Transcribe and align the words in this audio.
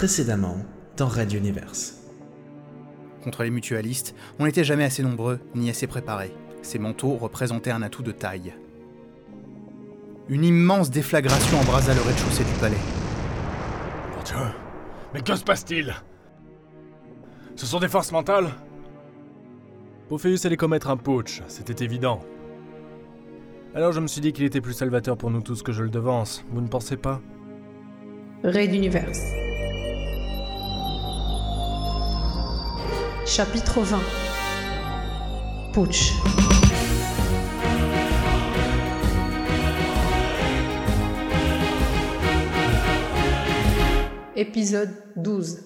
précédemment 0.00 0.56
dans 0.96 1.08
Red 1.08 1.34
Universe. 1.34 1.98
Contre 3.22 3.42
les 3.42 3.50
mutualistes, 3.50 4.14
on 4.38 4.46
n'était 4.46 4.64
jamais 4.64 4.84
assez 4.84 5.02
nombreux 5.02 5.40
ni 5.54 5.68
assez 5.68 5.86
préparés. 5.86 6.32
Ces 6.62 6.78
manteaux 6.78 7.16
représentaient 7.16 7.70
un 7.70 7.82
atout 7.82 8.02
de 8.02 8.10
taille. 8.10 8.54
Une 10.30 10.42
immense 10.42 10.90
déflagration 10.90 11.60
embrasa 11.60 11.92
le 11.92 12.00
rez-de-chaussée 12.00 12.44
du 12.44 12.52
palais. 12.58 12.78
Mon 14.16 14.22
Dieu 14.22 14.36
Mais 15.12 15.20
que 15.20 15.36
se 15.36 15.44
passe-t-il? 15.44 15.94
Ce 17.54 17.66
sont 17.66 17.78
des 17.78 17.88
forces 17.88 18.10
mentales? 18.10 18.48
Pophéus 20.08 20.46
allait 20.46 20.56
commettre 20.56 20.88
un 20.88 20.96
putsch, 20.96 21.42
c'était 21.46 21.84
évident. 21.84 22.20
Alors 23.74 23.92
je 23.92 24.00
me 24.00 24.06
suis 24.06 24.22
dit 24.22 24.32
qu'il 24.32 24.46
était 24.46 24.62
plus 24.62 24.72
salvateur 24.72 25.18
pour 25.18 25.30
nous 25.30 25.42
tous 25.42 25.62
que 25.62 25.72
je 25.72 25.82
le 25.82 25.90
devance, 25.90 26.42
vous 26.52 26.62
ne 26.62 26.68
pensez 26.68 26.96
pas? 26.96 27.20
Raid 28.42 28.72
Universe. 28.72 29.20
Chapitre 33.30 33.82
20 33.82 34.00
Putsch. 35.72 36.14
Épisode 44.34 44.90
12 45.14 45.60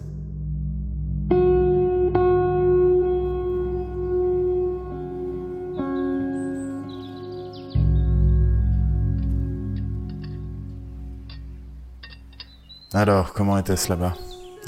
Alors, 12.93 13.33
comment 13.33 13.57
était-ce 13.57 13.89
là-bas? 13.89 14.13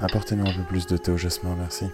Apportez-nous 0.00 0.46
un 0.46 0.54
peu 0.54 0.62
plus 0.62 0.86
de 0.86 0.96
thé 0.96 1.12
au 1.12 1.18
jasmin, 1.18 1.54
merci. 1.58 1.84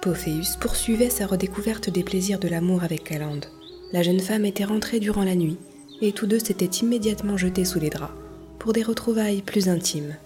Pophéus 0.00 0.56
poursuivait 0.56 1.10
sa 1.10 1.26
redécouverte 1.26 1.90
des 1.90 2.02
plaisirs 2.02 2.38
de 2.38 2.48
l'amour 2.48 2.84
avec 2.84 3.04
Calande. 3.04 3.44
La 3.92 4.02
jeune 4.02 4.20
femme 4.20 4.46
était 4.46 4.64
rentrée 4.64 4.98
durant 4.98 5.24
la 5.24 5.34
nuit, 5.34 5.58
et 6.00 6.12
tous 6.12 6.26
deux 6.26 6.38
s'étaient 6.38 6.64
immédiatement 6.64 7.36
jetés 7.36 7.66
sous 7.66 7.80
les 7.80 7.90
draps, 7.90 8.14
pour 8.58 8.72
des 8.72 8.82
retrouvailles 8.82 9.42
plus 9.42 9.68
intimes. 9.68 10.16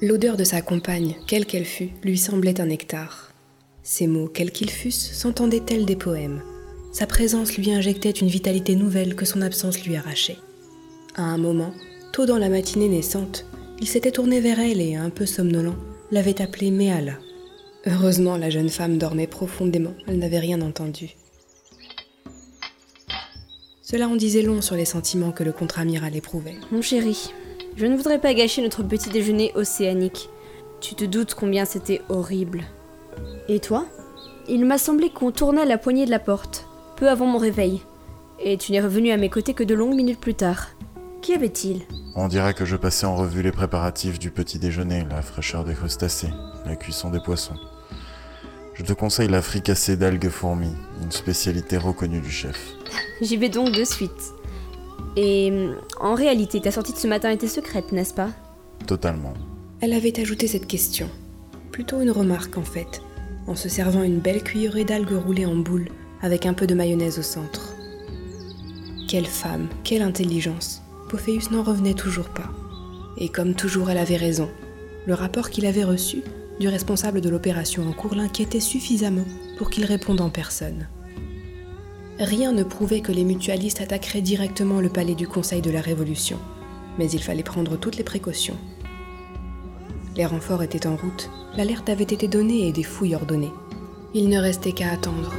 L'odeur 0.00 0.36
de 0.36 0.44
sa 0.44 0.62
compagne, 0.62 1.16
quelle 1.26 1.46
qu'elle 1.46 1.64
fût, 1.64 1.90
lui 2.04 2.16
semblait 2.16 2.60
un 2.60 2.66
nectar. 2.66 3.32
Ses 3.82 4.06
mots, 4.06 4.28
quels 4.28 4.52
qu'ils 4.52 4.70
fussent, 4.70 5.12
s'entendaient 5.12 5.60
tels 5.60 5.84
des 5.84 5.96
poèmes? 5.96 6.42
Sa 6.92 7.06
présence 7.06 7.56
lui 7.56 7.72
injectait 7.72 8.10
une 8.10 8.28
vitalité 8.28 8.76
nouvelle 8.76 9.16
que 9.16 9.24
son 9.24 9.42
absence 9.42 9.84
lui 9.84 9.96
arrachait. 9.96 10.38
À 11.16 11.22
un 11.22 11.38
moment, 11.38 11.72
tôt 12.12 12.26
dans 12.26 12.38
la 12.38 12.48
matinée 12.48 12.88
naissante, 12.88 13.44
il 13.80 13.88
s'était 13.88 14.12
tourné 14.12 14.40
vers 14.40 14.60
elle 14.60 14.80
et, 14.80 14.94
un 14.94 15.10
peu 15.10 15.26
somnolent, 15.26 15.76
l'avait 16.12 16.40
appelée 16.40 16.70
Méala. 16.70 17.18
Heureusement, 17.86 18.36
la 18.36 18.50
jeune 18.50 18.68
femme 18.68 18.98
dormait 18.98 19.26
profondément, 19.26 19.94
elle 20.06 20.18
n'avait 20.18 20.38
rien 20.38 20.60
entendu. 20.60 21.16
Cela 23.82 24.08
en 24.08 24.16
disait 24.16 24.42
long 24.42 24.62
sur 24.62 24.76
les 24.76 24.84
sentiments 24.84 25.32
que 25.32 25.42
le 25.42 25.52
contre-amiral 25.52 26.14
éprouvait. 26.14 26.56
Mon 26.70 26.80
chéri, 26.80 27.32
je 27.76 27.86
ne 27.86 27.96
voudrais 27.96 28.20
pas 28.20 28.34
gâcher 28.34 28.62
notre 28.62 28.82
petit 28.82 29.10
déjeuner 29.10 29.52
océanique. 29.54 30.28
Tu 30.80 30.94
te 30.94 31.04
doutes 31.04 31.34
combien 31.34 31.64
c'était 31.64 32.00
horrible. 32.08 32.62
Et 33.48 33.58
toi? 33.58 33.86
Il 34.48 34.64
m'a 34.64 34.78
semblé 34.78 35.10
qu'on 35.10 35.30
tournait 35.30 35.64
la 35.64 35.78
poignée 35.78 36.06
de 36.06 36.10
la 36.10 36.18
porte, 36.18 36.66
peu 36.96 37.08
avant 37.08 37.26
mon 37.26 37.38
réveil. 37.38 37.82
Et 38.40 38.56
tu 38.56 38.72
n'es 38.72 38.80
revenu 38.80 39.10
à 39.10 39.16
mes 39.16 39.28
côtés 39.28 39.54
que 39.54 39.64
de 39.64 39.74
longues 39.74 39.94
minutes 39.94 40.20
plus 40.20 40.34
tard. 40.34 40.68
Qu'y 41.20 41.34
avait-il? 41.34 41.82
On 42.14 42.28
dirait 42.28 42.52
que 42.52 42.66
je 42.66 42.76
passais 42.76 43.06
en 43.06 43.16
revue 43.16 43.42
les 43.42 43.52
préparatifs 43.52 44.18
du 44.18 44.30
petit 44.30 44.58
déjeuner, 44.58 45.06
la 45.08 45.22
fraîcheur 45.22 45.64
des 45.64 45.72
crustacés, 45.72 46.28
la 46.66 46.76
cuisson 46.76 47.08
des 47.08 47.20
poissons. 47.20 47.56
Je 48.74 48.82
te 48.82 48.92
conseille 48.92 49.28
la 49.28 49.40
fricassée 49.40 49.96
d'algues 49.96 50.28
fourmis, 50.28 50.74
une 51.02 51.10
spécialité 51.10 51.78
reconnue 51.78 52.20
du 52.20 52.30
chef. 52.30 52.72
J'y 53.22 53.38
vais 53.38 53.48
donc 53.48 53.74
de 53.74 53.84
suite. 53.84 54.34
Et 55.16 55.70
en 56.00 56.14
réalité, 56.14 56.60
ta 56.60 56.70
sortie 56.70 56.92
de 56.92 56.98
ce 56.98 57.06
matin 57.06 57.30
était 57.30 57.48
secrète, 57.48 57.92
n'est-ce 57.92 58.14
pas? 58.14 58.28
Totalement. 58.86 59.32
Elle 59.80 59.94
avait 59.94 60.20
ajouté 60.20 60.46
cette 60.48 60.66
question. 60.66 61.08
Plutôt 61.70 62.02
une 62.02 62.10
remarque 62.10 62.58
en 62.58 62.62
fait, 62.62 63.00
en 63.46 63.54
se 63.54 63.70
servant 63.70 64.02
une 64.02 64.20
belle 64.20 64.42
cuillerée 64.42 64.84
d'algues 64.84 65.16
roulées 65.16 65.46
en 65.46 65.56
boule 65.56 65.88
avec 66.20 66.44
un 66.44 66.52
peu 66.52 66.66
de 66.66 66.74
mayonnaise 66.74 67.18
au 67.18 67.22
centre. 67.22 67.74
Quelle 69.08 69.26
femme, 69.26 69.68
quelle 69.82 70.02
intelligence. 70.02 70.81
N'en 71.50 71.62
revenait 71.62 71.94
toujours 71.94 72.30
pas. 72.30 72.50
Et 73.18 73.28
comme 73.28 73.54
toujours, 73.54 73.90
elle 73.90 73.98
avait 73.98 74.16
raison. 74.16 74.48
Le 75.06 75.12
rapport 75.12 75.50
qu'il 75.50 75.66
avait 75.66 75.84
reçu 75.84 76.22
du 76.58 76.68
responsable 76.68 77.20
de 77.20 77.28
l'opération 77.28 77.86
en 77.86 77.92
cours 77.92 78.14
l'inquiétait 78.14 78.60
suffisamment 78.60 79.24
pour 79.58 79.68
qu'il 79.68 79.84
réponde 79.84 80.20
en 80.22 80.30
personne. 80.30 80.88
Rien 82.18 82.52
ne 82.52 82.62
prouvait 82.62 83.00
que 83.00 83.12
les 83.12 83.24
mutualistes 83.24 83.80
attaqueraient 83.80 84.22
directement 84.22 84.80
le 84.80 84.88
palais 84.88 85.14
du 85.14 85.28
Conseil 85.28 85.60
de 85.60 85.70
la 85.70 85.80
Révolution, 85.80 86.38
mais 86.98 87.10
il 87.10 87.22
fallait 87.22 87.42
prendre 87.42 87.76
toutes 87.76 87.96
les 87.96 88.04
précautions. 88.04 88.58
Les 90.16 90.26
renforts 90.26 90.62
étaient 90.62 90.86
en 90.86 90.96
route, 90.96 91.30
l'alerte 91.56 91.88
avait 91.88 92.04
été 92.04 92.28
donnée 92.28 92.68
et 92.68 92.72
des 92.72 92.82
fouilles 92.82 93.16
ordonnées. 93.16 93.52
Il 94.14 94.28
ne 94.28 94.38
restait 94.38 94.72
qu'à 94.72 94.90
attendre. 94.92 95.32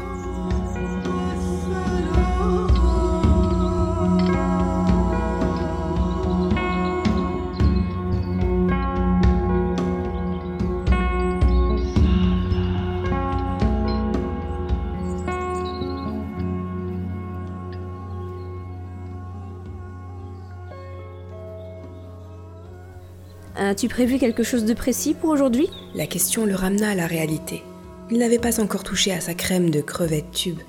As-tu 23.66 23.88
prévu 23.88 24.20
quelque 24.20 24.44
chose 24.44 24.66
de 24.66 24.74
précis 24.74 25.14
pour 25.14 25.30
aujourd'hui? 25.30 25.70
La 25.96 26.06
question 26.06 26.46
le 26.46 26.54
ramena 26.54 26.90
à 26.90 26.96
la 26.96 27.08
réalité. 27.08 27.64
Il 28.12 28.18
n'avait 28.18 28.38
pas 28.38 28.60
encore 28.60 28.84
touché 28.84 29.14
à 29.14 29.22
sa 29.22 29.36
crème 29.36 29.70
de 29.70 29.80
crevettes 29.80 30.32
tube, 30.34 30.60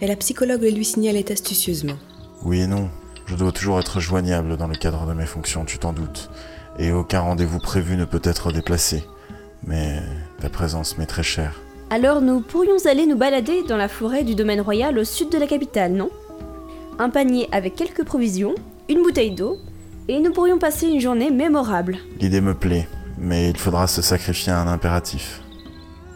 et 0.00 0.06
la 0.06 0.14
psychologue 0.14 0.62
le 0.62 0.70
lui 0.70 0.84
signalait 0.84 1.32
astucieusement. 1.32 1.96
Oui 2.44 2.60
et 2.60 2.68
non. 2.68 2.90
Je 3.26 3.34
dois 3.34 3.50
toujours 3.50 3.80
être 3.80 3.98
joignable 3.98 4.56
dans 4.56 4.68
le 4.68 4.76
cadre 4.76 5.04
de 5.04 5.14
mes 5.14 5.26
fonctions, 5.26 5.64
tu 5.64 5.78
t'en 5.78 5.92
doutes. 5.92 6.30
Et 6.78 6.92
aucun 6.92 7.22
rendez-vous 7.22 7.58
prévu 7.58 7.96
ne 7.96 8.04
peut 8.04 8.22
être 8.22 8.52
déplacé. 8.52 9.02
Mais 9.66 9.98
ta 10.40 10.48
présence 10.48 10.96
m'est 10.96 11.06
très 11.06 11.24
chère. 11.24 11.60
Alors 11.90 12.20
nous 12.20 12.40
pourrions 12.40 12.86
aller 12.86 13.06
nous 13.06 13.16
balader 13.16 13.64
dans 13.68 13.76
la 13.76 13.88
forêt 13.88 14.22
du 14.22 14.36
domaine 14.36 14.60
royal 14.60 14.96
au 14.96 15.04
sud 15.04 15.28
de 15.28 15.38
la 15.38 15.48
capitale, 15.48 15.92
non? 15.92 16.10
Un 17.00 17.10
panier 17.10 17.48
avec 17.50 17.74
quelques 17.74 18.04
provisions, 18.04 18.54
une 18.88 19.02
bouteille 19.02 19.34
d'eau, 19.34 19.58
et 20.08 20.20
nous 20.20 20.32
pourrions 20.32 20.58
passer 20.58 20.86
une 20.86 21.00
journée 21.00 21.30
mémorable. 21.30 21.98
L'idée 22.20 22.40
me 22.40 22.54
plaît, 22.54 22.88
mais 23.18 23.50
il 23.50 23.56
faudra 23.56 23.86
se 23.86 24.02
sacrifier 24.02 24.52
à 24.52 24.60
un 24.60 24.68
impératif. 24.68 25.42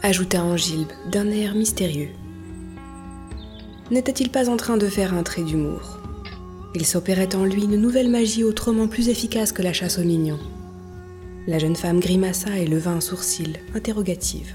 Ajouta 0.03 0.43
Angilbe 0.43 0.93
d'un 1.11 1.29
air 1.31 1.55
mystérieux. 1.55 2.11
N'était-il 3.91 4.31
pas 4.31 4.51
en 4.51 4.57
train 4.57 4.77
de 4.77 4.87
faire 4.87 5.15
un 5.15 5.23
trait 5.23 5.43
d'humour? 5.43 5.99
Il 6.75 6.85
s'opérait 6.85 7.35
en 7.35 7.45
lui 7.45 7.65
une 7.65 7.81
nouvelle 7.81 8.11
magie 8.11 8.45
autrement 8.45 8.87
plus 8.87 9.09
efficace 9.09 9.53
que 9.53 9.63
la 9.63 9.73
chasse 9.73 9.99
aux 9.99 10.05
mignons. 10.05 10.39
La 11.47 11.59
jeune 11.59 11.77
femme 11.77 11.99
grimaça 11.99 12.59
et 12.59 12.67
leva 12.67 12.91
un 12.91 13.01
sourcil, 13.01 13.57
interrogative. 13.75 14.53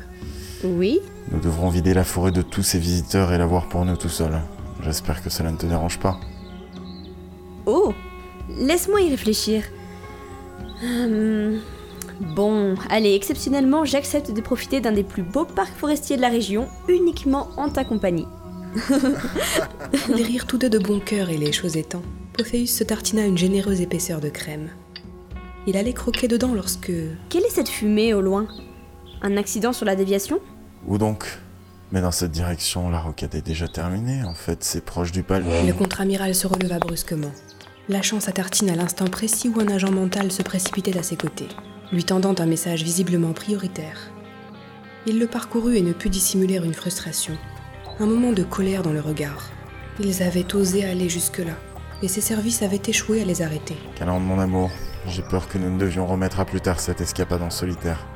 Oui? 0.64 1.00
Nous 1.32 1.40
devrons 1.40 1.70
vider 1.70 1.96
la 1.96 2.04
forêt 2.04 2.32
de 2.32 2.44
tous 2.44 2.62
ces 2.62 2.78
visiteurs 2.78 3.34
et 3.34 3.40
la 3.40 3.48
voir 3.48 3.68
pour 3.68 3.84
nous 3.84 3.98
tout 3.98 4.10
seuls. 4.10 4.40
J'espère 4.84 5.24
que 5.24 5.32
cela 5.32 5.52
ne 5.52 5.58
te 5.58 5.66
dérange 5.66 6.00
pas. 6.00 6.20
Oh 7.66 7.94
Laisse-moi 8.58 9.02
y 9.02 9.10
réfléchir. 9.10 9.64
Hum, 10.84 11.60
Bon, 12.20 12.76
allez, 12.90 13.14
exceptionnellement, 13.14 13.86
j'accepte 13.86 14.32
de 14.32 14.42
profiter 14.42 14.80
d'un 14.80 14.92
des 14.92 15.04
plus 15.04 15.24
beaux 15.24 15.46
parcs 15.46 15.76
forestiers 15.76 16.16
de 16.16 16.22
la 16.22 16.30
région, 16.30 16.68
uniquement 16.88 17.50
en 17.58 17.70
ta 17.70 17.84
compagnie. 17.84 18.28
Ils 20.10 20.24
rirent 20.24 20.48
tous 20.48 20.58
deux 20.58 20.70
de 20.70 20.80
bon 20.80 21.00
cœur 21.00 21.30
et 21.30 21.38
les 21.38 21.52
choses 21.52 21.78
étant, 21.78 22.02
Pophéus 22.34 22.76
se 22.76 22.84
tartina 22.84 23.26
une 23.26 23.38
généreuse 23.38 23.82
épaisseur 23.82 24.20
de 24.20 24.30
crème. 24.30 24.70
Il 25.68 25.78
allait 25.78 25.94
croquer 25.94 26.28
dedans 26.28 26.54
lorsque... 26.54 26.92
Quelle 27.30 27.44
est 27.44 27.54
cette 27.54 27.70
fumée 27.70 28.14
au 28.14 28.22
loin? 28.22 28.48
Un 29.22 29.38
accident 29.38 29.74
sur 29.74 29.86
la 29.86 29.96
déviation? 29.96 30.40
Où 30.88 30.98
donc 30.98 31.40
Mais 31.92 32.02
dans 32.02 32.12
cette 32.12 32.32
direction, 32.32 32.90
la 32.90 33.00
rocade 33.00 33.36
est 33.36 33.46
déjà 33.46 33.68
terminée. 33.68 34.24
En 34.24 34.34
fait, 34.34 34.64
c'est 34.64 34.84
proche 34.84 35.12
du 35.12 35.24
palais. 35.24 35.66
Le 35.66 35.74
contre-amiral 35.74 36.36
se 36.36 36.48
releva 36.48 36.80
brusquement, 36.80 37.32
lâchant 37.90 38.20
sa 38.20 38.32
tartine 38.32 38.70
à 38.70 38.76
l'instant 38.76 39.08
précis 39.08 39.50
où 39.50 39.60
un 39.60 39.68
agent 39.68 39.92
mental 39.92 40.32
se 40.32 40.42
précipitait 40.42 40.98
à 40.98 41.04
ses 41.04 41.16
côtés, 41.16 41.50
lui 41.92 42.04
tendant 42.04 42.36
un 42.40 42.46
message 42.46 42.84
visiblement 42.84 43.34
prioritaire. 43.34 44.12
Il 45.06 45.20
le 45.20 45.28
parcourut 45.28 45.76
et 45.76 45.82
ne 45.82 45.94
put 45.94 46.10
dissimuler 46.10 46.58
une 46.58 46.74
frustration, 46.74 47.38
un 48.00 48.06
moment 48.06 48.32
de 48.32 48.44
colère 48.44 48.84
dans 48.84 48.94
le 48.94 49.02
regard. 49.02 49.50
Ils 50.00 50.24
avaient 50.24 50.56
osé 50.56 50.86
aller 50.86 51.10
jusque-là, 51.10 51.54
et 52.02 52.08
ses 52.08 52.22
services 52.22 52.62
avaient 52.62 52.82
échoué 52.88 53.22
à 53.22 53.26
les 53.26 53.42
arrêter. 53.42 53.78
Calande, 53.96 54.26
mon 54.26 54.40
amour, 54.40 54.72
j'ai 55.08 55.22
peur 55.22 55.48
que 55.50 55.58
nous 55.58 55.70
ne 55.70 55.78
devions 55.78 56.08
remettre 56.08 56.40
à 56.40 56.46
plus 56.46 56.62
tard 56.62 56.80
cette 56.80 57.02
escapade 57.02 57.42
en 57.42 57.50
solitaire. 57.50 58.08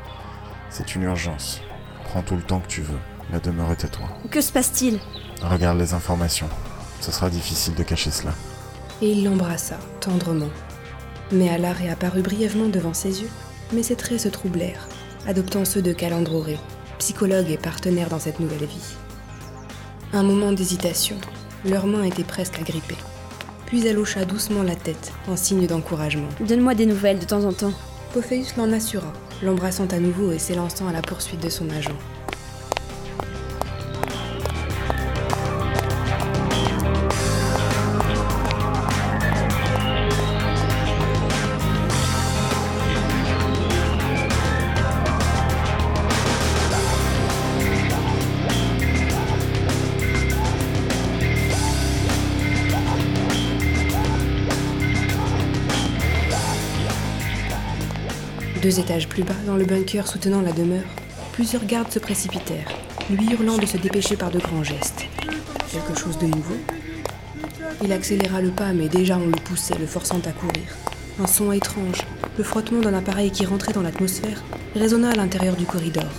C'est 0.70 0.96
une 0.96 1.04
urgence. 1.04 1.62
Prends 2.06 2.22
tout 2.22 2.36
le 2.36 2.42
temps 2.42 2.62
que 2.62 2.68
tu 2.68 2.82
veux. 2.82 2.98
La 3.32 3.40
demeure 3.40 3.72
est 3.72 3.84
à 3.84 3.90
toi. 3.90 4.08
Que 4.32 4.40
se 4.40 4.54
passe-t-il? 4.54 5.00
Regarde 5.44 5.78
les 5.78 5.94
informations. 5.94 6.50
Ce 7.02 7.12
sera 7.12 7.30
difficile 7.30 7.76
de 7.76 7.84
cacher 7.84 8.12
cela. 8.12 8.32
Et 9.02 9.12
il 9.12 9.24
l'embrassa, 9.24 9.78
tendrement. 10.00 10.50
Mais 11.32 11.50
Alar 11.50 11.76
réapparut 11.76 12.22
brièvement 12.22 12.68
devant 12.68 12.94
ses 12.94 13.22
yeux, 13.22 13.30
mais 13.74 13.84
ses 13.84 13.96
traits 13.96 14.22
se 14.22 14.30
troublèrent, 14.30 14.88
adoptant 15.28 15.66
ceux 15.66 15.82
de 15.82 15.94
Calandroré, 15.94 16.58
psychologue 17.00 17.50
et 17.50 17.58
partenaire 17.58 18.10
dans 18.10 18.20
cette 18.20 18.40
nouvelle 18.40 18.66
vie. 18.66 18.96
Un 20.14 20.24
moment 20.24 20.52
d'hésitation, 20.52 21.18
leurs 21.66 21.86
mains 21.86 22.04
étaient 22.04 22.24
presque 22.24 22.60
agrippées. 22.60 22.96
Puis 23.66 23.86
elle 23.86 23.98
hocha 24.00 24.24
doucement 24.24 24.64
la 24.64 24.76
tête, 24.76 25.12
en 25.28 25.36
signe 25.36 25.68
d'encouragement. 25.68 26.30
Donne-moi 26.40 26.74
des 26.74 26.86
nouvelles 26.86 27.20
de 27.20 27.26
temps 27.26 27.44
en 27.44 27.52
temps. 27.52 27.74
Pophéus 28.14 28.56
l'en 28.56 28.72
assura, 28.72 29.12
l'embrassant 29.44 29.88
à 29.88 30.00
nouveau 30.00 30.32
et 30.32 30.40
s'élançant 30.40 30.88
à 30.88 30.94
la 30.94 31.02
poursuite 31.02 31.44
de 31.44 31.50
son 31.50 31.70
agent. 31.70 31.98
Deux 58.62 58.80
étages 58.80 59.08
plus 59.08 59.24
bas, 59.24 59.36
dans 59.46 59.56
le 59.56 59.66
bunker 59.66 60.08
soutenant 60.08 60.42
la 60.42 60.52
demeure, 60.52 60.84
plusieurs 61.34 61.66
gardes 61.66 61.92
se 61.92 62.00
précipitèrent, 62.00 62.68
lui 63.10 63.32
hurlant 63.32 63.58
de 63.58 63.68
se 63.68 63.78
dépêcher 63.78 64.16
par 64.16 64.32
de 64.32 64.40
grands 64.40 64.64
gestes. 64.64 65.06
Quelque 65.72 66.00
chose 66.00 66.18
de 66.18 66.26
nouveau? 66.26 66.56
Il 67.84 67.92
accéléra 67.92 68.42
le 68.42 68.50
pas, 68.50 68.74
mais 68.74 68.90
déjà 68.90 69.18
on 69.18 69.28
le 69.28 69.42
poussait, 69.44 69.78
le 69.80 69.86
forçant 69.86 70.22
à 70.26 70.32
courir. 70.32 70.76
Un 71.22 71.28
son 71.28 71.52
étrange, 71.52 72.02
le 72.38 72.44
frottement 72.44 72.82
d'un 72.82 72.96
appareil 72.96 73.30
qui 73.30 73.46
rentrait 73.46 73.74
dans 73.74 73.84
l'atmosphère, 73.84 74.44
résonna 74.76 75.12
à 75.12 75.16
l'intérieur 75.16 75.56
du 75.56 75.66
corridor. 75.66 76.10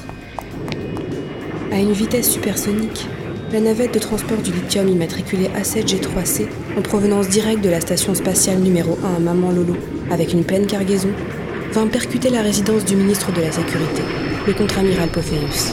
À 1.72 1.78
une 1.78 1.92
vitesse 1.92 2.30
supersonique, 2.30 3.08
la 3.52 3.60
navette 3.60 3.94
de 3.94 3.98
transport 3.98 4.38
du 4.38 4.52
lithium 4.52 4.88
immatriculée 4.88 5.48
A7G3C, 5.58 6.46
en 6.76 6.82
provenance 6.82 7.28
directe 7.28 7.64
de 7.64 7.70
la 7.70 7.80
station 7.80 8.14
spatiale 8.14 8.58
numéro 8.58 8.96
1 9.04 9.16
à 9.16 9.18
Maman 9.18 9.50
Lolo, 9.50 9.76
avec 10.10 10.32
une 10.32 10.44
pleine 10.44 10.66
cargaison, 10.66 11.10
vint 11.72 11.86
percuter 11.86 12.30
la 12.30 12.42
résidence 12.42 12.84
du 12.84 12.96
ministre 12.96 13.32
de 13.32 13.42
la 13.42 13.52
Sécurité, 13.52 14.02
le 14.46 14.54
contre-amiral 14.54 15.08
Pophéus. 15.10 15.72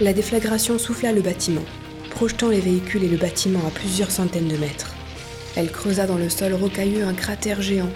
La 0.00 0.12
déflagration 0.12 0.78
souffla 0.78 1.12
le 1.12 1.20
bâtiment, 1.20 1.62
projetant 2.10 2.48
les 2.48 2.60
véhicules 2.60 3.04
et 3.04 3.08
le 3.08 3.16
bâtiment 3.18 3.60
à 3.66 3.70
plusieurs 3.70 4.10
centaines 4.10 4.48
de 4.48 4.56
mètres. 4.56 4.94
Elle 5.54 5.70
creusa 5.70 6.06
dans 6.06 6.16
le 6.16 6.28
sol 6.28 6.54
rocailleux 6.54 7.04
un 7.04 7.14
cratère 7.14 7.60
géant. 7.60 7.90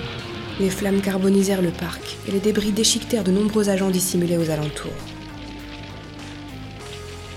Les 0.60 0.70
flammes 0.70 1.00
carbonisèrent 1.00 1.62
le 1.62 1.70
parc 1.70 2.16
et 2.28 2.32
les 2.32 2.38
débris 2.38 2.72
déchiquetèrent 2.72 3.24
de 3.24 3.32
nombreux 3.32 3.70
agents 3.70 3.90
dissimulés 3.90 4.36
aux 4.36 4.50
alentours. 4.50 5.15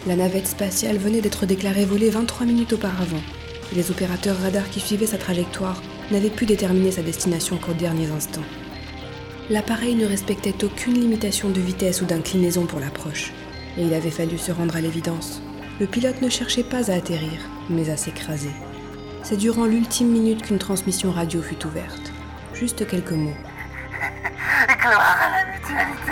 La 0.09 0.15
navette 0.15 0.47
spatiale 0.47 0.97
venait 0.97 1.21
d'être 1.21 1.45
déclarée 1.45 1.85
volée 1.85 2.09
23 2.09 2.47
minutes 2.47 2.73
auparavant. 2.73 3.21
Les 3.75 3.91
opérateurs 3.91 4.39
radars 4.39 4.67
qui 4.71 4.79
suivaient 4.79 5.05
sa 5.05 5.19
trajectoire 5.19 5.83
n'avaient 6.09 6.31
pu 6.31 6.47
déterminer 6.47 6.89
sa 6.89 7.03
destination 7.03 7.57
qu'aux 7.57 7.73
derniers 7.73 8.09
instants. 8.09 8.41
L'appareil 9.51 9.93
ne 9.93 10.07
respectait 10.07 10.65
aucune 10.65 10.95
limitation 10.95 11.51
de 11.51 11.61
vitesse 11.61 12.01
ou 12.01 12.05
d'inclinaison 12.05 12.65
pour 12.65 12.79
l'approche, 12.79 13.33
et 13.77 13.83
il 13.83 13.93
avait 13.93 14.09
fallu 14.09 14.39
se 14.39 14.51
rendre 14.51 14.75
à 14.75 14.81
l'évidence. 14.81 15.43
Le 15.79 15.85
pilote 15.85 16.23
ne 16.23 16.29
cherchait 16.29 16.63
pas 16.63 16.89
à 16.89 16.95
atterrir, 16.95 17.47
mais 17.69 17.91
à 17.91 17.95
s'écraser. 17.95 18.49
C'est 19.21 19.37
durant 19.37 19.65
l'ultime 19.65 20.09
minute 20.09 20.41
qu'une 20.41 20.57
transmission 20.57 21.11
radio 21.11 21.43
fut 21.43 21.67
ouverte. 21.67 22.11
Juste 22.55 22.87
quelques 22.87 23.11
mots. 23.11 23.37
À 24.67 24.89
la 24.89 25.53
mutualité 25.53 26.11